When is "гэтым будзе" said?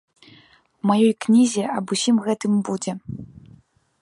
2.29-2.91